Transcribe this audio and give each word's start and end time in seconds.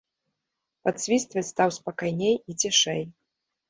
Падсвістваць 0.89 1.45
стаў 1.53 1.69
спакайней 1.79 2.35
і 2.49 2.61
цішэй. 2.61 3.03